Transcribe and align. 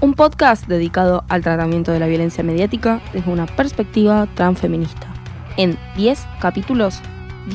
un 0.00 0.14
podcast 0.14 0.66
dedicado 0.66 1.24
al 1.28 1.42
tratamiento 1.42 1.92
de 1.92 2.00
la 2.00 2.06
violencia 2.06 2.42
mediática 2.42 3.02
desde 3.12 3.30
una 3.30 3.46
perspectiva 3.46 4.26
transfeminista. 4.34 5.06
En 5.56 5.78
10 5.96 6.26
capítulos, 6.40 7.00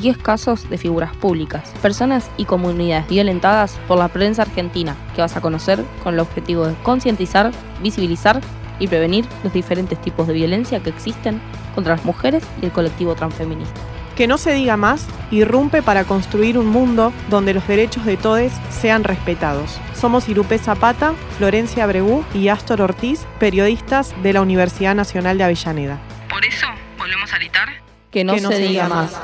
10 0.00 0.18
casos 0.18 0.68
de 0.70 0.78
figuras 0.78 1.14
públicas, 1.16 1.72
personas 1.82 2.30
y 2.36 2.44
comunidades 2.44 3.08
violentadas 3.08 3.78
por 3.88 3.98
la 3.98 4.08
prensa 4.08 4.42
argentina 4.42 4.94
que 5.14 5.22
vas 5.22 5.36
a 5.36 5.40
conocer 5.40 5.82
con 6.04 6.14
el 6.14 6.20
objetivo 6.20 6.66
de 6.68 6.74
concientizar, 6.82 7.50
visibilizar 7.82 8.40
y 8.78 8.86
prevenir 8.86 9.24
los 9.42 9.52
diferentes 9.52 10.00
tipos 10.00 10.28
de 10.28 10.34
violencia 10.34 10.80
que 10.80 10.90
existen 10.90 11.40
contra 11.74 11.96
las 11.96 12.04
mujeres 12.04 12.44
y 12.62 12.66
el 12.66 12.72
colectivo 12.72 13.14
transfeminista. 13.14 13.80
Que 14.16 14.26
no 14.26 14.38
se 14.38 14.54
diga 14.54 14.78
más, 14.78 15.06
irrumpe 15.30 15.82
para 15.82 16.04
construir 16.04 16.56
un 16.56 16.68
mundo 16.68 17.12
donde 17.28 17.52
los 17.52 17.68
derechos 17.68 18.06
de 18.06 18.16
todos 18.16 18.50
sean 18.70 19.04
respetados. 19.04 19.78
Somos 19.94 20.30
Irupé 20.30 20.56
Zapata, 20.56 21.12
Florencia 21.36 21.84
Abregú 21.84 22.24
y 22.32 22.48
Astor 22.48 22.80
Ortiz, 22.80 23.26
periodistas 23.38 24.14
de 24.22 24.32
la 24.32 24.40
Universidad 24.40 24.94
Nacional 24.94 25.36
de 25.36 25.44
Avellaneda. 25.44 25.98
Por 26.30 26.46
eso, 26.46 26.66
volvemos 26.96 27.30
a 27.30 27.36
gritar 27.36 27.68
que 28.10 28.24
no, 28.24 28.38
se, 28.38 28.58
diga 28.58 28.88
más. 28.88 29.20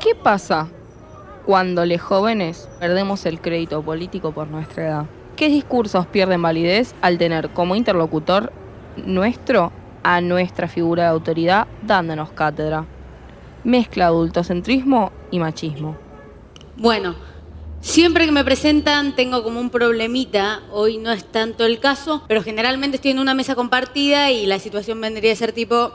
¿Qué 0.00 0.16
pasa 0.16 0.66
cuando 1.46 1.86
los 1.86 2.00
jóvenes 2.00 2.68
perdemos 2.80 3.26
el 3.26 3.40
crédito 3.40 3.80
político 3.82 4.32
por 4.32 4.48
nuestra 4.48 4.86
edad? 4.86 5.06
¿Qué 5.36 5.48
discursos 5.48 6.04
pierden 6.06 6.42
validez 6.42 6.96
al 7.00 7.16
tener 7.16 7.50
como 7.50 7.76
interlocutor 7.76 8.52
nuestro 8.96 9.70
a 10.02 10.20
nuestra 10.20 10.66
figura 10.66 11.04
de 11.04 11.10
autoridad 11.10 11.68
dándonos 11.82 12.30
cátedra? 12.30 12.84
Mezcla 13.64 14.06
adultocentrismo 14.06 15.12
y 15.30 15.38
machismo. 15.38 15.96
Bueno, 16.76 17.14
siempre 17.80 18.26
que 18.26 18.32
me 18.32 18.44
presentan 18.44 19.14
tengo 19.14 19.42
como 19.42 19.60
un 19.60 19.70
problemita, 19.70 20.62
hoy 20.72 20.98
no 20.98 21.12
es 21.12 21.24
tanto 21.24 21.64
el 21.64 21.80
caso, 21.80 22.22
pero 22.28 22.42
generalmente 22.42 22.96
estoy 22.96 23.12
en 23.12 23.18
una 23.18 23.34
mesa 23.34 23.54
compartida 23.54 24.30
y 24.30 24.46
la 24.46 24.58
situación 24.58 25.00
vendría 25.00 25.32
a 25.32 25.36
ser 25.36 25.52
tipo, 25.52 25.92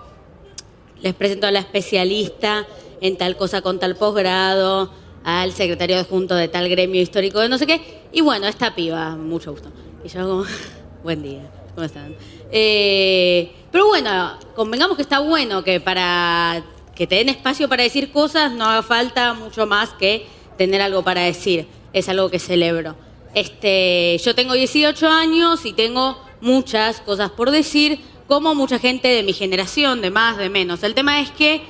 les 1.02 1.14
presento 1.14 1.48
a 1.48 1.52
la 1.52 1.60
especialista 1.60 2.66
en 3.02 3.18
tal 3.18 3.36
cosa 3.36 3.62
con 3.62 3.80
tal 3.80 3.96
posgrado, 3.96 4.92
al 5.24 5.52
secretario 5.54 5.98
adjunto 5.98 6.36
de 6.36 6.48
tal 6.48 6.70
gremio 6.70 7.02
histórico 7.02 7.40
de 7.40 7.50
no 7.50 7.58
sé 7.58 7.66
qué, 7.66 7.82
y 8.12 8.22
bueno, 8.22 8.48
esta 8.48 8.76
piba, 8.76 9.16
mucho 9.16 9.52
gusto. 9.52 9.70
Y 10.04 10.10
yo 10.10 10.28
como, 10.28 10.46
buen 11.04 11.22
día, 11.22 11.50
¿cómo 11.74 11.86
están? 11.86 12.16
Eh, 12.52 13.52
pero 13.72 13.88
bueno, 13.88 14.38
convengamos 14.56 14.96
que 14.96 15.02
está 15.02 15.20
bueno 15.20 15.64
que 15.64 15.80
para 15.80 16.64
que 16.96 17.08
te 17.08 17.16
den 17.16 17.30
espacio 17.30 17.68
para 17.68 17.84
decir 17.84 18.12
cosas, 18.12 18.52
no 18.52 18.66
haga 18.66 18.84
falta 18.84 19.34
mucho 19.34 19.66
más 19.66 19.90
que 19.92 20.28
tener 20.58 20.82
algo 20.82 21.04
para 21.04 21.22
decir. 21.22 21.68
Es 21.92 22.10
algo 22.10 22.30
que 22.30 22.40
celebro. 22.40 22.96
Este, 23.34 24.20
yo 24.24 24.36
tengo 24.36 24.54
18 24.54 25.08
años 25.08 25.66
y 25.66 25.74
tengo 25.74 26.20
muchas 26.42 27.02
cosas 27.02 27.32
por 27.32 27.52
decir, 27.52 28.00
como 28.28 28.54
mucha 28.56 28.80
gente 28.80 29.08
de 29.08 29.24
mi 29.24 29.34
generación, 29.34 30.02
de 30.02 30.12
más, 30.12 30.38
de 30.38 30.50
menos. 30.50 30.84
El 30.84 30.94
tema 30.94 31.20
es 31.20 31.32
que 31.32 31.62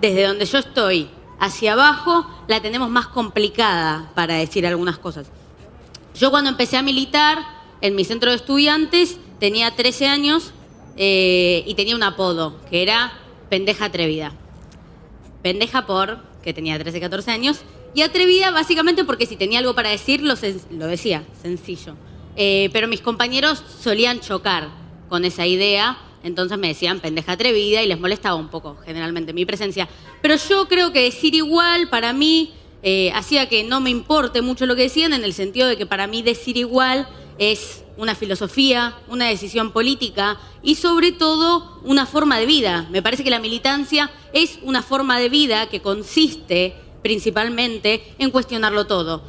desde 0.00 0.26
donde 0.26 0.44
yo 0.44 0.58
estoy 0.58 1.08
hacia 1.38 1.72
abajo 1.72 2.26
la 2.46 2.60
tenemos 2.60 2.90
más 2.90 3.08
complicada 3.08 4.10
para 4.14 4.34
decir 4.34 4.66
algunas 4.66 4.98
cosas. 4.98 5.30
Yo 6.14 6.30
cuando 6.30 6.50
empecé 6.50 6.76
a 6.76 6.82
militar 6.82 7.38
en 7.80 7.94
mi 7.94 8.04
centro 8.04 8.30
de 8.30 8.36
estudiantes 8.36 9.18
tenía 9.38 9.74
13 9.74 10.06
años 10.06 10.52
eh, 10.96 11.64
y 11.66 11.74
tenía 11.74 11.96
un 11.96 12.02
apodo 12.02 12.60
que 12.68 12.82
era 12.82 13.12
pendeja 13.48 13.86
atrevida 13.86 14.32
pendeja 15.42 15.86
por, 15.86 16.18
que 16.42 16.52
tenía 16.52 16.78
13, 16.78 17.00
14 17.00 17.30
años, 17.30 17.60
y 17.94 18.02
atrevida 18.02 18.50
básicamente 18.50 19.04
porque 19.04 19.26
si 19.26 19.36
tenía 19.36 19.58
algo 19.58 19.74
para 19.74 19.90
decir, 19.90 20.22
lo, 20.22 20.36
decía, 20.86 21.24
sencillo. 21.42 21.96
Eh, 22.36 22.70
pero 22.72 22.88
mis 22.88 23.00
compañeros 23.00 23.62
solían 23.80 24.20
chocar 24.20 24.68
con 25.08 25.24
esa 25.24 25.46
idea, 25.46 25.98
entonces 26.22 26.56
me 26.58 26.68
decían 26.68 27.00
pendeja 27.00 27.32
atrevida 27.32 27.82
y 27.82 27.88
les 27.88 27.98
molestaba 27.98 28.36
un 28.36 28.48
poco 28.48 28.76
generalmente 28.84 29.32
mi 29.32 29.44
presencia. 29.44 29.88
Pero 30.22 30.36
yo 30.36 30.68
creo 30.68 30.92
que 30.92 31.02
decir 31.02 31.34
igual 31.34 31.88
para 31.88 32.12
mí 32.12 32.52
eh, 32.82 33.10
hacía 33.14 33.48
que 33.48 33.64
no 33.64 33.80
me 33.80 33.90
importe 33.90 34.40
mucho 34.40 34.66
lo 34.66 34.76
que 34.76 34.82
decían, 34.82 35.12
en 35.12 35.24
el 35.24 35.34
sentido 35.34 35.66
de 35.66 35.76
que 35.76 35.86
para 35.86 36.06
mí 36.06 36.22
decir 36.22 36.56
igual 36.56 37.08
es 37.38 37.84
una 37.96 38.14
filosofía, 38.14 38.96
una 39.08 39.26
decisión 39.26 39.72
política 39.72 40.38
y 40.62 40.76
sobre 40.76 41.12
todo 41.12 41.80
una 41.84 42.06
forma 42.06 42.38
de 42.38 42.46
vida. 42.46 42.86
Me 42.90 43.02
parece 43.02 43.24
que 43.24 43.30
la 43.30 43.40
militancia 43.40 44.10
es 44.32 44.58
una 44.62 44.82
forma 44.82 45.18
de 45.18 45.28
vida 45.28 45.68
que 45.68 45.80
consiste 45.80 46.74
principalmente 47.02 48.02
en 48.18 48.30
cuestionarlo 48.30 48.86
todo. 48.86 49.22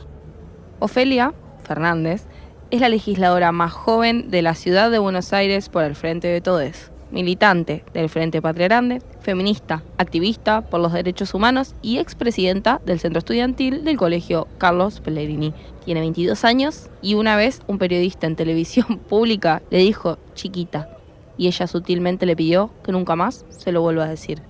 Ofelia 0.80 1.34
Fernández 1.64 2.26
es 2.70 2.82
la 2.82 2.90
legisladora 2.90 3.52
más 3.52 3.74
joven 3.74 4.32
de 4.32 4.42
la 4.42 4.56
ciudad 4.56 4.92
de 4.92 5.00
Buenos 5.00 5.34
Aires 5.34 5.70
por 5.70 5.84
el 5.84 5.96
Frente 5.96 6.28
de 6.28 6.42
Todes 6.42 6.92
militante 7.12 7.84
del 7.94 8.10
Frente 8.10 8.42
Patria 8.42 8.68
Grande, 8.68 9.02
feminista, 9.22 9.84
activista 9.98 10.62
por 10.62 10.80
los 10.80 10.94
derechos 10.94 11.34
humanos 11.34 11.76
y 11.82 11.98
expresidenta 11.98 12.82
del 12.86 13.00
Centro 13.00 13.20
Estudiantil 13.20 13.84
del 13.84 13.98
Colegio 13.98 14.48
Carlos 14.58 15.00
Pellegrini. 15.02 15.54
Tiene 15.86 16.00
22 16.00 16.44
años 16.46 16.90
y 17.02 17.16
una 17.16 17.36
vez 17.36 17.62
un 17.68 17.78
periodista 17.78 18.28
en 18.28 18.36
televisión 18.36 18.98
pública 19.10 19.62
le 19.70 19.80
dijo 19.80 20.18
chiquita 20.34 20.90
y 21.38 21.48
ella 21.48 21.68
sutilmente 21.68 22.26
le 22.26 22.36
pidió 22.36 22.72
que 22.84 22.92
nunca 22.92 23.16
más 23.16 23.46
se 23.50 23.72
lo 23.72 23.82
vuelva 23.82 24.06
a 24.06 24.10
decir. 24.10 24.42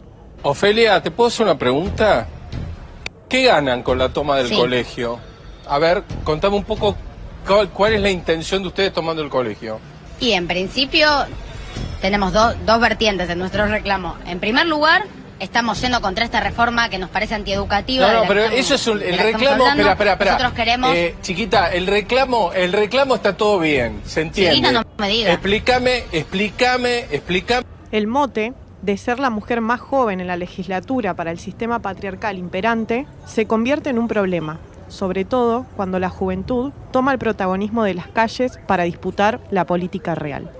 Ofelia, 0.43 1.01
¿te 1.01 1.11
puedo 1.11 1.27
hacer 1.27 1.45
una 1.45 1.57
pregunta? 1.57 2.27
¿Qué 3.29 3.43
ganan 3.43 3.83
con 3.83 3.97
la 3.97 4.09
toma 4.09 4.37
del 4.37 4.55
colegio? 4.55 5.19
A 5.67 5.77
ver, 5.79 6.03
contame 6.23 6.55
un 6.55 6.63
poco 6.63 6.97
cuál, 7.47 7.69
cuál 7.69 7.93
es 7.93 8.01
la 8.01 8.09
intención 8.09 8.61
de 8.61 8.69
ustedes 8.69 8.91
tomando 8.91 9.21
el 9.21 9.29
colegio. 9.29 9.79
Y 10.19 10.31
en 10.31 10.47
principio 10.47 11.07
tenemos 12.01 12.33
dos 12.33 12.79
vertientes 12.79 13.29
en 13.29 13.39
nuestro 13.39 13.67
reclamo. 13.67 14.17
En 14.25 14.39
primer 14.39 14.65
lugar, 14.65 15.05
estamos 15.39 15.79
yendo 15.81 16.01
contra 16.01 16.25
esta 16.25 16.39
reforma 16.39 16.89
que 16.89 16.97
nos 16.97 17.09
parece 17.09 17.35
antieducativa. 17.35 18.11
No, 18.11 18.21
no, 18.21 18.27
pero 18.27 18.45
eso 18.45 18.75
es 18.75 18.87
el 18.87 19.17
reclamo. 19.17 19.67
Espera, 19.67 19.91
espera, 19.91 20.11
espera. 20.13 20.31
Nosotros 20.31 20.53
queremos. 20.53 20.95
Eh, 20.95 21.15
chiquita, 21.21 21.71
el 21.71 21.87
reclamo, 21.87 22.51
el 22.53 22.73
reclamo 22.73 23.15
está 23.15 23.37
todo 23.37 23.59
bien, 23.59 24.01
se 24.05 24.21
entiende. 24.21 24.55
Chiquita, 24.55 24.71
no 24.71 24.83
me 24.97 25.09
diga. 25.09 25.31
Explícame, 25.31 26.03
explícame, 26.11 27.05
explícame. 27.11 27.65
El 27.91 28.07
mote 28.07 28.53
de 28.81 28.97
ser 28.97 29.19
la 29.19 29.29
mujer 29.29 29.61
más 29.61 29.79
joven 29.79 30.19
en 30.19 30.27
la 30.27 30.37
legislatura 30.37 31.15
para 31.15 31.31
el 31.31 31.39
sistema 31.39 31.79
patriarcal 31.79 32.37
imperante 32.37 33.05
se 33.25 33.45
convierte 33.45 33.89
en 33.89 33.99
un 33.99 34.07
problema, 34.07 34.59
sobre 34.87 35.25
todo 35.25 35.65
cuando 35.75 35.99
la 35.99 36.09
juventud 36.09 36.71
toma 36.91 37.13
el 37.13 37.19
protagonismo 37.19 37.83
de 37.83 37.93
las 37.93 38.07
calles 38.07 38.59
para 38.67 38.83
disputar 38.83 39.39
la 39.51 39.65
política 39.65 40.15
real. 40.15 40.51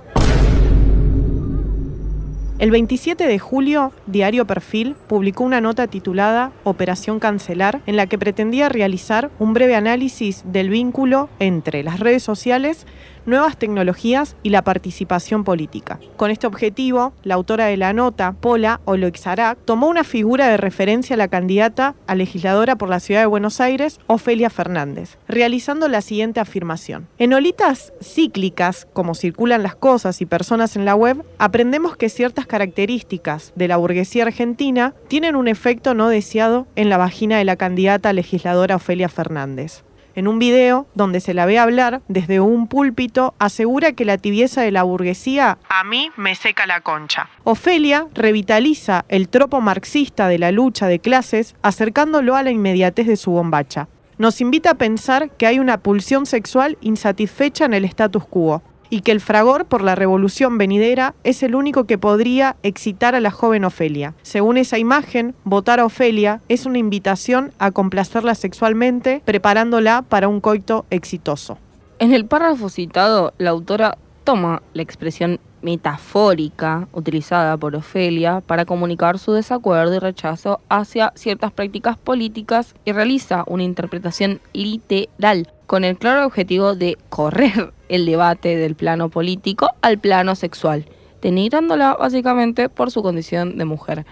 El 2.62 2.70
27 2.70 3.26
de 3.26 3.40
julio, 3.40 3.92
Diario 4.06 4.46
Perfil 4.46 4.96
publicó 5.08 5.44
una 5.44 5.62
nota 5.62 5.88
titulada 5.88 6.52
Operación 6.64 7.20
Cancelar, 7.20 7.81
en 7.88 7.96
la 7.96 8.06
que 8.06 8.20
pretendía 8.20 8.70
realizar 8.70 9.31
un 9.40 9.54
breve 9.54 9.76
análisis 9.76 10.44
del 10.46 10.70
vínculo 10.70 11.28
entre 11.40 11.81
las 11.81 12.00
redes 12.00 12.22
sociales 12.22 12.86
nuevas 13.26 13.58
tecnologías 13.58 14.36
y 14.44 14.50
la 14.50 14.64
participación 14.64 15.44
política. 15.44 16.00
Con 16.18 16.32
este 16.32 16.48
objetivo, 16.48 17.14
la 17.24 17.36
autora 17.36 17.66
de 17.66 17.78
la 17.78 17.94
nota, 17.94 18.34
Pola 18.34 18.82
Oloixarac, 18.86 19.58
tomó 19.66 19.88
una 19.88 20.04
figura 20.04 20.48
de 20.48 20.58
referencia 20.58 21.14
a 21.14 21.18
la 21.18 21.28
candidata 21.28 21.96
a 22.08 22.16
legisladora 22.16 22.76
por 22.76 22.90
la 22.90 23.00
ciudad 23.00 23.22
de 23.22 23.28
Buenos 23.28 23.62
Aires, 23.62 24.00
Ofelia 24.08 24.50
Fernández, 24.50 25.18
realizando 25.28 25.88
la 25.88 26.02
siguiente 26.02 26.40
afirmación. 26.40 27.08
En 27.18 27.34
olitas 27.34 27.94
cíclicas, 28.02 28.88
como 28.94 29.16
circulan 29.16 29.64
las 29.64 29.76
cosas 29.76 30.22
y 30.22 30.26
personas 30.26 30.76
en 30.76 30.86
la 30.86 30.96
web, 30.96 31.24
aprendemos 31.38 31.98
que 31.98 32.10
ciertas 32.10 32.46
características 32.46 33.54
de 33.56 33.68
la 33.68 33.78
burguesía 33.78 34.24
argentina 34.24 34.94
tienen 35.08 35.36
un 35.36 35.48
efecto 35.48 35.94
no 35.94 36.10
deseado 36.10 36.68
en 36.76 36.90
la 36.90 36.98
vagina 36.98 37.38
de 37.38 37.46
la 37.46 37.56
candidata 37.56 38.10
a 38.10 38.14
legisladora 38.14 38.76
Ofelia 38.76 39.10
Fernández. 39.10 39.84
En 40.14 40.28
un 40.28 40.40
video 40.40 40.88
donde 40.94 41.22
se 41.22 41.34
la 41.34 41.46
ve 41.46 41.58
hablar 41.58 42.02
desde 42.10 42.42
un 42.42 42.68
púlpito, 42.68 43.34
asegura 43.40 43.94
que 43.94 44.04
la 44.04 44.18
tibieza 44.18 44.62
de 44.62 44.72
la 44.72 44.84
burguesía 44.84 45.58
a 45.69 45.84
mí 45.86 46.12
me 46.18 46.36
seca 46.36 46.66
la 46.66 46.81
concha. 46.81 47.30
Ofelia 47.44 48.08
revitaliza 48.13 49.06
el 49.08 49.30
tropo 49.30 49.62
marxista 49.62 50.28
de 50.28 50.38
la 50.38 50.52
lucha 50.52 50.88
de 50.88 51.00
clases, 51.00 51.56
acercándolo 51.62 52.36
a 52.36 52.44
la 52.44 52.52
inmediatez 52.52 53.08
de 53.08 53.16
su 53.16 53.31
bombacha. 53.31 53.88
Nos 54.18 54.42
invita 54.42 54.72
a 54.72 54.75
pensar 54.75 55.31
que 55.31 55.48
hay 55.48 55.60
una 55.60 55.80
pulsión 55.80 56.25
sexual 56.25 56.78
insatisfecha 56.81 57.66
en 57.66 57.74
el 57.74 57.86
status 57.86 58.25
quo, 58.25 58.62
y 58.92 59.02
que 59.02 59.12
el 59.12 59.22
fragor 59.22 59.66
por 59.66 59.82
la 59.82 59.96
revolución 59.96 60.60
venidera 60.60 61.16
es 61.24 61.42
el 61.42 61.56
único 61.56 61.86
que 61.86 61.98
podría 61.98 62.58
excitar 62.62 63.16
a 63.16 63.22
la 63.22 63.32
joven 63.32 63.66
Ofelia. 63.66 64.14
Según 64.22 64.58
esa 64.58 64.78
imagen, 64.78 65.34
votar 65.46 65.80
a 65.80 65.86
Ofelia 65.86 66.42
es 66.50 66.68
una 66.68 66.78
invitación 66.78 67.54
a 67.58 67.72
complacerla 67.72 68.36
sexualmente, 68.36 69.24
preparándola 69.26 70.04
para 70.04 70.28
un 70.28 70.42
coito 70.42 70.86
exitoso. 70.92 71.58
En 72.00 72.14
el 72.14 72.26
párrafo 72.26 72.70
citado, 72.70 73.34
la 73.38 73.52
autora 73.52 73.98
toma 74.26 74.62
la 74.74 74.82
expresión 74.82 75.40
metafórica 75.62 76.88
utilizada 76.92 77.56
por 77.58 77.76
Ofelia 77.76 78.42
para 78.42 78.66
comunicar 78.66 79.20
su 79.20 79.32
desacuerdo 79.32 79.96
y 79.96 80.00
rechazo 80.00 80.60
hacia 80.70 81.14
ciertas 81.16 81.52
prácticas 81.52 81.98
políticas 81.98 82.76
y 82.84 82.92
realiza 82.92 83.44
una 83.48 83.64
interpretación 83.64 84.42
literal 84.54 85.48
con 85.71 85.85
el 85.85 85.97
claro 85.97 86.25
objetivo 86.25 86.75
de 86.75 86.97
correr 87.07 87.71
el 87.88 88.06
debate 88.06 88.57
del 88.57 88.75
plano 88.75 89.07
político 89.07 89.69
al 89.81 90.00
plano 90.00 90.35
sexual, 90.35 90.83
denigrándola 91.21 91.94
básicamente 91.94 92.68
por 92.68 92.91
su 92.91 93.01
condición 93.01 93.57
de 93.57 93.63
mujer. 93.63 94.06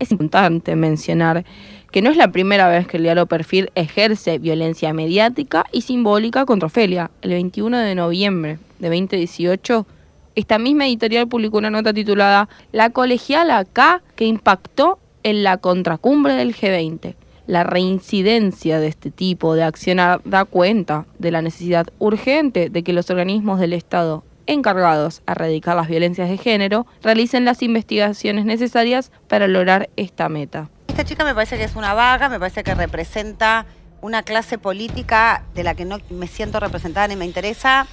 Es 0.00 0.10
importante 0.10 0.74
mencionar 0.74 1.44
que 1.92 2.02
no 2.02 2.10
es 2.10 2.16
la 2.16 2.32
primera 2.32 2.66
vez 2.66 2.88
que 2.88 2.96
el 2.96 3.04
diario 3.04 3.26
Perfil 3.26 3.70
ejerce 3.76 4.40
violencia 4.40 4.92
mediática 4.92 5.66
y 5.70 5.82
simbólica 5.82 6.44
contra 6.44 6.66
Ofelia. 6.66 7.12
El 7.22 7.30
21 7.30 7.78
de 7.78 7.94
noviembre 7.94 8.58
de 8.80 8.88
2018, 8.88 9.86
esta 10.34 10.58
misma 10.58 10.88
editorial 10.88 11.28
publicó 11.28 11.58
una 11.58 11.70
nota 11.70 11.94
titulada 11.94 12.48
La 12.72 12.90
colegiala 12.90 13.58
acá 13.58 14.02
que 14.16 14.24
impactó 14.24 14.98
en 15.22 15.44
la 15.44 15.58
contracumbre 15.58 16.34
del 16.34 16.56
G20. 16.56 17.14
La 17.48 17.64
reincidencia 17.64 18.78
de 18.78 18.88
este 18.88 19.10
tipo 19.10 19.54
de 19.54 19.62
accionar 19.62 20.20
da 20.26 20.44
cuenta 20.44 21.06
de 21.18 21.30
la 21.30 21.40
necesidad 21.40 21.86
urgente 21.98 22.68
de 22.68 22.82
que 22.82 22.92
los 22.92 23.08
organismos 23.08 23.58
del 23.58 23.72
Estado 23.72 24.22
encargados 24.46 25.22
a 25.24 25.32
erradicar 25.32 25.74
las 25.74 25.88
violencias 25.88 26.28
de 26.28 26.36
género 26.36 26.86
realicen 27.02 27.46
las 27.46 27.62
investigaciones 27.62 28.44
necesarias 28.44 29.10
para 29.28 29.48
lograr 29.48 29.88
esta 29.96 30.28
meta. 30.28 30.68
Esta 30.88 31.04
chica 31.04 31.24
me 31.24 31.34
parece 31.34 31.56
que 31.56 31.64
es 31.64 31.74
una 31.74 31.94
vaga, 31.94 32.28
me 32.28 32.38
parece 32.38 32.62
que 32.62 32.74
representa 32.74 33.64
una 34.02 34.22
clase 34.24 34.58
política 34.58 35.42
de 35.54 35.64
la 35.64 35.74
que 35.74 35.86
no 35.86 35.96
me 36.10 36.26
siento 36.26 36.60
representada 36.60 37.08
ni 37.08 37.16
me 37.16 37.24
interesa. 37.24 37.86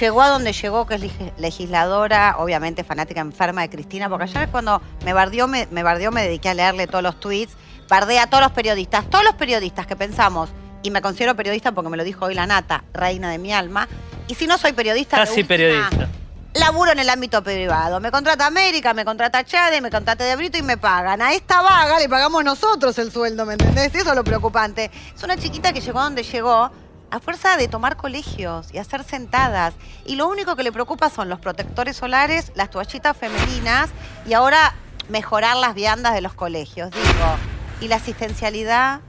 Llegó 0.00 0.22
a 0.22 0.28
donde 0.28 0.52
llegó, 0.52 0.86
que 0.86 0.94
es 0.94 1.02
legisladora, 1.38 2.36
obviamente 2.38 2.82
fanática 2.84 3.20
enferma 3.20 3.62
de 3.62 3.70
Cristina, 3.70 4.08
porque 4.08 4.24
ayer 4.24 4.48
cuando 4.48 4.82
me 5.04 5.12
bardeó, 5.12 5.46
me, 5.46 5.68
me 5.70 5.82
bardeó, 5.82 6.10
me 6.10 6.22
dediqué 6.22 6.48
a 6.48 6.54
leerle 6.54 6.86
todos 6.86 7.02
los 7.02 7.20
tweets, 7.20 7.54
bardea 7.88 8.24
a 8.24 8.26
todos 8.26 8.42
los 8.42 8.52
periodistas, 8.52 9.08
todos 9.08 9.24
los 9.24 9.34
periodistas 9.34 9.86
que 9.86 9.94
pensamos, 9.94 10.50
y 10.82 10.90
me 10.90 11.00
considero 11.00 11.34
periodista 11.34 11.72
porque 11.72 11.90
me 11.90 11.96
lo 11.96 12.04
dijo 12.04 12.24
hoy 12.26 12.34
la 12.34 12.46
nata, 12.46 12.84
reina 12.92 13.30
de 13.30 13.38
mi 13.38 13.52
alma, 13.52 13.88
y 14.26 14.34
si 14.34 14.46
no 14.46 14.58
soy 14.58 14.72
periodista... 14.72 15.16
Casi 15.16 15.44
periodista. 15.44 16.08
Laburo 16.54 16.92
en 16.92 17.00
el 17.00 17.10
ámbito 17.10 17.42
privado. 17.42 17.98
Me 17.98 18.12
contrata 18.12 18.46
América, 18.46 18.94
me 18.94 19.04
contrata 19.04 19.42
Chade, 19.42 19.80
me 19.80 19.90
contrata 19.90 20.22
De 20.22 20.36
Brito 20.36 20.56
y 20.56 20.62
me 20.62 20.76
pagan. 20.76 21.20
A 21.20 21.32
esta 21.32 21.60
vaga 21.60 21.98
le 21.98 22.08
pagamos 22.08 22.44
nosotros 22.44 22.96
el 22.98 23.10
sueldo, 23.10 23.44
¿me 23.44 23.54
entendés? 23.54 23.92
Eso 23.92 24.10
es 24.10 24.16
lo 24.16 24.22
preocupante. 24.22 24.88
Es 25.14 25.22
una 25.24 25.36
chiquita 25.36 25.72
que 25.72 25.80
llegó 25.80 25.98
a 25.98 26.04
donde 26.04 26.22
llegó 26.22 26.70
a 27.10 27.20
fuerza 27.20 27.56
de 27.56 27.68
tomar 27.68 27.96
colegios 27.96 28.72
y 28.72 28.78
hacer 28.78 29.04
sentadas. 29.04 29.74
Y 30.04 30.16
lo 30.16 30.28
único 30.28 30.56
que 30.56 30.62
le 30.62 30.72
preocupa 30.72 31.10
son 31.10 31.28
los 31.28 31.38
protectores 31.38 31.96
solares, 31.96 32.52
las 32.54 32.70
toallitas 32.70 33.16
femeninas 33.16 33.90
y 34.26 34.32
ahora 34.32 34.74
mejorar 35.08 35.56
las 35.56 35.74
viandas 35.74 36.14
de 36.14 36.20
los 36.20 36.34
colegios, 36.34 36.90
digo. 36.90 37.36
Y 37.80 37.88
la 37.88 37.96
asistencialidad 37.96 39.00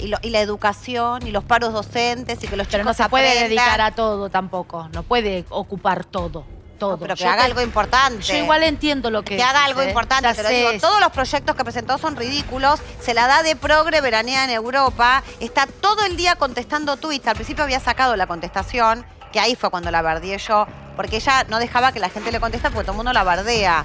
y, 0.00 0.30
la 0.30 0.40
educación 0.40 1.26
y 1.26 1.30
los 1.30 1.44
paros 1.44 1.72
docentes 1.72 2.42
y 2.42 2.48
que 2.48 2.56
los 2.56 2.66
Pero 2.68 2.84
no 2.84 2.94
se 2.94 3.08
puede 3.08 3.42
dedicar 3.42 3.80
a 3.80 3.90
todo 3.92 4.28
tampoco, 4.28 4.88
no 4.92 5.02
puede 5.02 5.44
ocupar 5.48 6.04
todo. 6.04 6.44
Todo. 6.78 6.98
pero 6.98 7.14
que 7.16 7.26
haga 7.26 7.44
algo 7.44 7.60
importante. 7.60 8.22
Yo 8.22 8.36
igual 8.36 8.62
entiendo 8.62 9.10
lo 9.10 9.22
que 9.22 9.36
Que 9.36 9.42
haga 9.42 9.64
algo 9.64 9.82
importante, 9.82 10.28
pero 10.34 10.48
digo, 10.48 10.70
todos 10.80 11.00
los 11.00 11.10
proyectos 11.10 11.56
que 11.56 11.64
presentó 11.64 11.98
son 11.98 12.16
ridículos, 12.16 12.80
se 13.00 13.14
la 13.14 13.26
da 13.26 13.42
de 13.42 13.56
progre 13.56 14.00
veranea 14.00 14.44
en 14.44 14.50
Europa, 14.50 15.22
está 15.40 15.66
todo 15.66 16.04
el 16.04 16.16
día 16.16 16.36
contestando 16.36 16.96
tweets, 16.96 17.26
al 17.26 17.34
principio 17.34 17.64
había 17.64 17.80
sacado 17.80 18.16
la 18.16 18.26
contestación, 18.26 19.04
que 19.32 19.40
ahí 19.40 19.56
fue 19.56 19.70
cuando 19.70 19.90
la 19.90 20.02
bardeé 20.02 20.38
yo, 20.38 20.66
porque 20.96 21.16
ella 21.16 21.44
no 21.48 21.58
dejaba 21.58 21.92
que 21.92 22.00
la 22.00 22.08
gente 22.08 22.32
le 22.32 22.40
conteste 22.40 22.70
porque 22.70 22.84
todo 22.84 22.92
el 22.92 22.96
mundo 22.96 23.12
la 23.12 23.24
bardea 23.24 23.84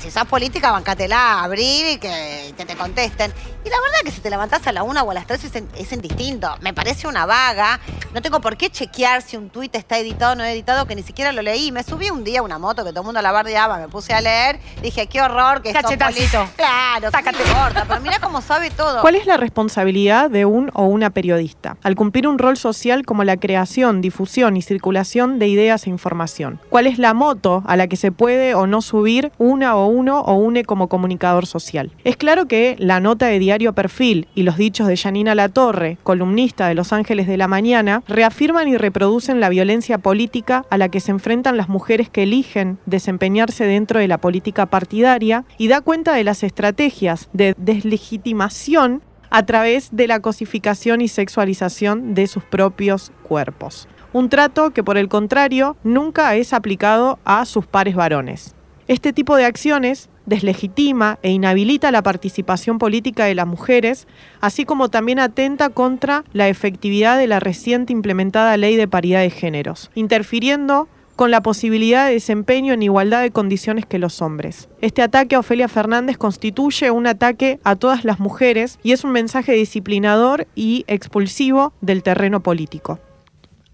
si 0.00 0.10
sos 0.10 0.24
política, 0.24 0.70
bancatela, 0.70 1.42
abrir 1.42 1.86
y 1.92 1.98
que, 1.98 2.54
te 2.56 2.76
contesten. 2.76 3.32
Y 3.64 3.70
la 3.70 3.76
verdad 3.80 3.98
que 4.04 4.10
si 4.10 4.20
te 4.20 4.30
levantás 4.30 4.66
a 4.66 4.72
la 4.72 4.82
una 4.82 5.02
o 5.02 5.10
a 5.10 5.14
las 5.14 5.26
tres 5.26 5.44
es, 5.44 5.92
indistinto. 5.92 6.54
Me 6.60 6.74
parece 6.74 7.08
una 7.08 7.24
vaga. 7.24 7.80
No 8.12 8.20
tengo 8.20 8.40
por 8.40 8.56
qué 8.56 8.70
chequear 8.70 9.22
si 9.22 9.36
un 9.36 9.48
tuit 9.48 9.74
está 9.74 9.98
editado 9.98 10.32
o 10.32 10.34
no 10.34 10.44
editado, 10.44 10.86
que 10.86 10.94
ni 10.94 11.02
siquiera 11.02 11.32
lo 11.32 11.42
leí. 11.42 11.72
Me 11.72 11.82
subí 11.82 12.10
un 12.10 12.24
día 12.24 12.40
a 12.40 12.42
una 12.42 12.58
moto 12.58 12.84
que 12.84 12.90
todo 12.90 13.00
el 13.00 13.06
mundo 13.06 13.22
la 13.22 13.32
bardeaba, 13.32 13.78
me 13.78 13.88
puse 13.88 14.12
a 14.12 14.20
leer. 14.20 14.58
Dije, 14.82 15.06
qué 15.06 15.22
horror 15.22 15.62
que 15.62 15.72
Cachetacito. 15.72 16.48
Claro, 16.56 17.10
sácate 17.10 17.42
gorda, 17.44 17.84
pero 17.88 18.00
mira 18.00 18.18
cómo 18.20 18.40
sabe 18.40 18.70
todo. 18.70 19.00
¿Cuál 19.00 19.16
es 19.16 19.26
la 19.26 19.36
responsabilidad 19.36 20.30
de 20.30 20.44
un 20.44 20.70
o 20.74 20.84
una 20.84 21.10
periodista? 21.10 21.76
Al 21.82 21.96
cumplir 21.96 22.28
un 22.28 22.38
rol 22.38 22.56
social 22.56 23.04
como 23.04 23.24
la 23.24 23.36
creación, 23.36 24.00
difusión 24.00 24.56
y 24.56 24.62
circulación 24.62 25.38
de 25.38 25.48
ideas 25.48 25.86
e 25.86 25.90
información. 25.90 26.60
¿Cuál 26.70 26.86
es 26.86 26.98
la 26.98 27.14
moto 27.14 27.62
a 27.66 27.76
la 27.76 27.88
que 27.88 27.96
se 27.96 28.12
puede 28.12 28.54
o 28.54 28.66
no 28.66 28.82
subir 28.82 29.32
una 29.38 29.73
o 29.76 29.86
uno 29.86 30.20
o 30.20 30.34
une 30.34 30.64
como 30.64 30.88
comunicador 30.88 31.46
social. 31.46 31.92
Es 32.04 32.16
claro 32.16 32.46
que 32.46 32.76
la 32.78 33.00
nota 33.00 33.26
de 33.26 33.38
Diario 33.38 33.72
Perfil 33.72 34.28
y 34.34 34.42
los 34.42 34.56
dichos 34.56 34.86
de 34.86 34.96
Janina 34.96 35.34
Latorre, 35.34 35.98
columnista 36.02 36.68
de 36.68 36.74
Los 36.74 36.92
Ángeles 36.92 37.26
de 37.26 37.36
la 37.36 37.48
Mañana, 37.48 38.02
reafirman 38.08 38.68
y 38.68 38.76
reproducen 38.76 39.40
la 39.40 39.48
violencia 39.48 39.98
política 39.98 40.64
a 40.70 40.78
la 40.78 40.88
que 40.88 41.00
se 41.00 41.10
enfrentan 41.10 41.56
las 41.56 41.68
mujeres 41.68 42.08
que 42.08 42.24
eligen 42.24 42.78
desempeñarse 42.86 43.64
dentro 43.64 44.00
de 44.00 44.08
la 44.08 44.18
política 44.18 44.66
partidaria 44.66 45.44
y 45.58 45.68
da 45.68 45.80
cuenta 45.80 46.14
de 46.14 46.24
las 46.24 46.42
estrategias 46.42 47.28
de 47.32 47.54
deslegitimación 47.58 49.02
a 49.30 49.44
través 49.44 49.88
de 49.90 50.06
la 50.06 50.20
cosificación 50.20 51.00
y 51.00 51.08
sexualización 51.08 52.14
de 52.14 52.26
sus 52.28 52.44
propios 52.44 53.10
cuerpos. 53.24 53.88
Un 54.12 54.28
trato 54.28 54.70
que 54.70 54.84
por 54.84 54.96
el 54.96 55.08
contrario 55.08 55.76
nunca 55.82 56.36
es 56.36 56.52
aplicado 56.52 57.18
a 57.24 57.44
sus 57.44 57.66
pares 57.66 57.96
varones. 57.96 58.54
Este 58.86 59.14
tipo 59.14 59.36
de 59.36 59.46
acciones 59.46 60.10
deslegitima 60.26 61.18
e 61.22 61.30
inhabilita 61.30 61.90
la 61.90 62.02
participación 62.02 62.78
política 62.78 63.24
de 63.24 63.34
las 63.34 63.46
mujeres, 63.46 64.06
así 64.40 64.64
como 64.64 64.90
también 64.90 65.18
atenta 65.18 65.70
contra 65.70 66.24
la 66.32 66.48
efectividad 66.48 67.18
de 67.18 67.26
la 67.26 67.40
reciente 67.40 67.94
implementada 67.94 68.56
ley 68.58 68.76
de 68.76 68.86
paridad 68.86 69.20
de 69.20 69.30
géneros, 69.30 69.90
interfiriendo 69.94 70.88
con 71.16 71.30
la 71.30 71.42
posibilidad 71.42 72.06
de 72.06 72.14
desempeño 72.14 72.74
en 72.74 72.82
igualdad 72.82 73.22
de 73.22 73.30
condiciones 73.30 73.86
que 73.86 73.98
los 73.98 74.20
hombres. 74.20 74.68
Este 74.80 75.00
ataque 75.00 75.36
a 75.36 75.38
Ofelia 75.38 75.68
Fernández 75.68 76.18
constituye 76.18 76.90
un 76.90 77.06
ataque 77.06 77.60
a 77.64 77.76
todas 77.76 78.04
las 78.04 78.20
mujeres 78.20 78.78
y 78.82 78.92
es 78.92 79.04
un 79.04 79.12
mensaje 79.12 79.52
disciplinador 79.52 80.46
y 80.54 80.84
expulsivo 80.88 81.72
del 81.80 82.02
terreno 82.02 82.42
político. 82.42 82.98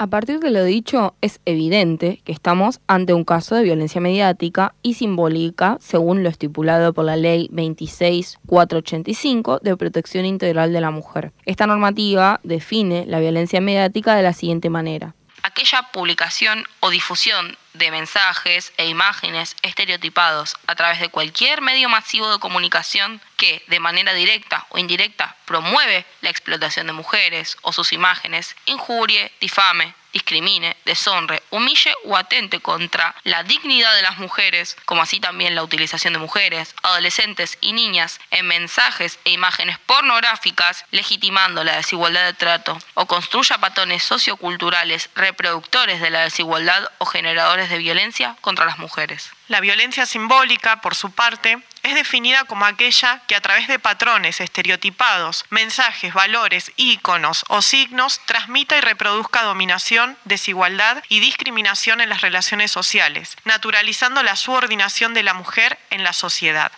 A 0.03 0.07
partir 0.07 0.41
de 0.41 0.51
lo 0.51 0.65
dicho, 0.65 1.15
es 1.21 1.43
evidente 1.45 2.23
que 2.25 2.33
estamos 2.33 2.81
ante 2.87 3.13
un 3.13 3.23
caso 3.23 3.55
de 3.55 3.65
violencia 3.65 4.01
mediática 4.01 4.75
y 4.81 4.95
simbólica, 4.95 5.77
según 5.79 6.23
lo 6.23 6.31
estipulado 6.31 6.95
por 6.95 7.05
la 7.05 7.17
Ley 7.17 7.51
26485 7.53 9.59
de 9.59 9.77
Protección 9.77 10.25
Integral 10.25 10.73
de 10.73 10.81
la 10.81 10.91
Mujer. 10.91 11.35
Esta 11.45 11.67
normativa 11.67 12.41
define 12.45 13.05
la 13.05 13.21
violencia 13.21 13.61
mediática 13.61 14.15
de 14.15 14.23
la 14.23 14.33
siguiente 14.33 14.71
manera 14.71 15.15
aquella 15.43 15.89
publicación 15.93 16.65
o 16.81 16.91
difusión 16.91 17.57
de 17.75 17.91
mensajes 17.91 18.73
e 18.77 18.87
imágenes 18.87 19.57
estereotipados 19.63 20.57
a 20.67 20.75
través 20.75 21.01
de 21.01 21.09
cualquier 21.09 21.61
medio 21.61 21.89
masivo 21.89 22.31
de 22.31 22.39
comunicación 22.39 23.21
que, 23.37 23.63
de 23.69 23.81
manera 23.81 24.13
directa 24.13 24.67
o 24.71 24.79
indirecta, 24.79 25.37
promueve 25.45 26.05
la 26.21 26.31
explotación 26.31 26.87
de 26.87 26.93
mujeres 26.93 27.57
o 27.63 27.73
sus 27.73 27.93
imágenes, 27.93 28.57
injurie, 28.67 29.33
difame, 29.41 29.95
discrimine, 30.13 30.77
deshonre, 30.85 31.43
humille 31.51 31.95
o 32.05 32.17
atente 32.17 32.61
contra 32.61 33.15
la 33.25 33.43
dignidad 33.43 33.95
de 33.95 34.03
las 34.03 34.19
mujeres, 34.19 34.77
como 34.85 35.03
así 35.03 35.21
también 35.21 35.55
la 35.55 35.63
utilización 35.63 36.13
de 36.13 36.19
mujeres, 36.19 36.75
adolescentes 36.83 37.59
y 37.61 37.73
niñas 37.73 38.21
en 38.31 38.47
mensajes 38.47 39.19
e 39.25 39.31
imágenes 39.31 39.79
pornográficas, 39.79 40.85
legitimando 40.91 41.65
la 41.65 41.77
desigualdad 41.77 42.27
de 42.27 42.35
trato, 42.35 42.79
o 42.95 43.07
construya 43.07 43.59
patrones 43.59 44.03
socioculturales 44.03 45.11
reproductores 45.15 46.01
de 46.01 46.11
la 46.11 46.23
desigualdad 46.23 46.91
o 46.99 47.07
generadores 47.07 47.71
de 47.71 47.79
violencia 47.79 48.37
contra 48.41 48.67
las 48.67 48.79
mujeres. 48.79 49.31
La 49.49 49.61
violencia 49.61 50.07
simbólica, 50.07 50.81
por 50.81 50.95
su 50.95 51.11
parte, 51.11 51.59
es 51.83 51.95
definida 51.95 52.45
como 52.45 52.65
aquella 52.65 53.23
que 53.27 53.37
a 53.37 53.41
través 53.41 53.69
de 53.69 53.79
patrones 53.79 54.41
estereotipados, 54.41 55.45
mensajes, 55.51 56.13
valores, 56.13 56.73
íconos 56.77 57.45
o 57.49 57.63
signos 57.63 58.21
transmita 58.27 58.77
y 58.77 58.81
reproduzca 58.81 59.43
dominación, 59.43 60.17
desigualdad 60.25 61.03
y 61.09 61.21
discriminación 61.21 62.01
en 62.01 62.09
las 62.09 62.21
relaciones 62.21 62.71
sociales, 62.71 63.37
naturalizando 63.45 64.23
la 64.23 64.37
subordinación 64.37 65.15
de 65.15 65.23
la 65.23 65.35
mujer 65.35 65.79
en 65.91 66.05
la 66.05 66.13
sociedad. 66.13 66.73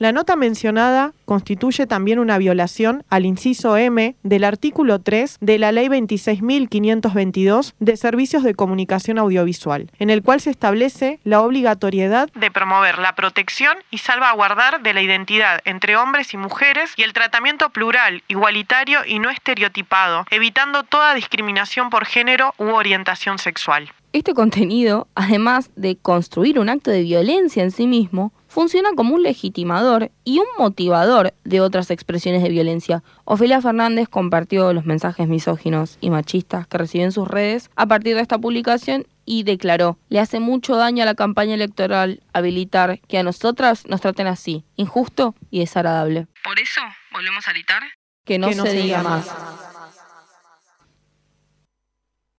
La 0.00 0.12
nota 0.12 0.34
mencionada 0.34 1.12
constituye 1.26 1.86
también 1.86 2.20
una 2.20 2.38
violación 2.38 3.04
al 3.10 3.26
inciso 3.26 3.76
M 3.76 4.16
del 4.22 4.44
artículo 4.44 5.02
3 5.02 5.36
de 5.42 5.58
la 5.58 5.72
Ley 5.72 5.88
26.522 5.88 7.74
de 7.80 7.96
Servicios 7.98 8.42
de 8.42 8.54
Comunicación 8.54 9.18
Audiovisual, 9.18 9.90
en 9.98 10.08
el 10.08 10.22
cual 10.22 10.40
se 10.40 10.48
establece 10.48 11.20
la 11.24 11.42
obligatoriedad 11.42 12.30
de 12.34 12.50
promover 12.50 12.98
la 12.98 13.14
protección 13.14 13.76
y 13.90 13.98
salvaguardar 13.98 14.82
de 14.82 14.94
la 14.94 15.02
identidad 15.02 15.60
entre 15.66 15.98
hombres 15.98 16.32
y 16.32 16.38
mujeres 16.38 16.94
y 16.96 17.02
el 17.02 17.12
tratamiento 17.12 17.68
plural, 17.68 18.22
igualitario 18.26 19.00
y 19.06 19.18
no 19.18 19.28
estereotipado, 19.28 20.24
evitando 20.30 20.82
toda 20.82 21.12
discriminación 21.12 21.90
por 21.90 22.06
género 22.06 22.54
u 22.56 22.70
orientación 22.70 23.38
sexual. 23.38 23.92
Este 24.14 24.32
contenido, 24.32 25.08
además 25.14 25.70
de 25.76 25.96
construir 25.96 26.58
un 26.58 26.70
acto 26.70 26.90
de 26.90 27.02
violencia 27.02 27.62
en 27.62 27.70
sí 27.70 27.86
mismo, 27.86 28.32
funciona 28.50 28.90
como 28.96 29.14
un 29.14 29.22
legitimador 29.22 30.10
y 30.24 30.40
un 30.40 30.46
motivador 30.58 31.32
de 31.44 31.60
otras 31.60 31.90
expresiones 31.90 32.42
de 32.42 32.48
violencia. 32.50 33.02
Ofelia 33.24 33.62
Fernández 33.62 34.08
compartió 34.08 34.72
los 34.72 34.84
mensajes 34.84 35.28
misóginos 35.28 35.96
y 36.00 36.10
machistas 36.10 36.66
que 36.66 36.76
recibió 36.76 37.06
en 37.06 37.12
sus 37.12 37.28
redes 37.28 37.70
a 37.76 37.86
partir 37.86 38.16
de 38.16 38.22
esta 38.22 38.38
publicación 38.38 39.06
y 39.24 39.44
declaró, 39.44 39.96
le 40.08 40.18
hace 40.18 40.40
mucho 40.40 40.74
daño 40.74 41.04
a 41.04 41.06
la 41.06 41.14
campaña 41.14 41.54
electoral 41.54 42.20
habilitar 42.32 42.98
que 43.06 43.18
a 43.18 43.22
nosotras 43.22 43.86
nos 43.86 44.00
traten 44.00 44.26
así, 44.26 44.64
injusto 44.74 45.36
y 45.50 45.60
desagradable. 45.60 46.26
Por 46.42 46.58
eso, 46.58 46.80
volvemos 47.12 47.46
a 47.46 47.52
gritar, 47.52 47.82
que 48.24 48.38
no, 48.40 48.52
se, 48.52 48.72
diga 48.72 49.02
más. 49.04 49.30